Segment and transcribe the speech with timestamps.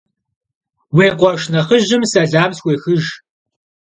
[0.95, 3.07] Vui khueşş nexhıjım selam sxuêxıjj.